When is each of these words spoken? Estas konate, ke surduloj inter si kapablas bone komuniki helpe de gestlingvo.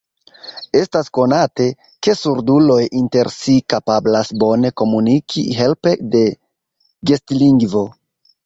Estas 0.77 1.11
konate, 1.17 1.67
ke 2.07 2.15
surduloj 2.21 2.79
inter 3.01 3.31
si 3.35 3.55
kapablas 3.75 4.33
bone 4.45 4.73
komuniki 4.83 5.47
helpe 5.61 5.97
de 6.17 6.27
gestlingvo. 7.13 7.87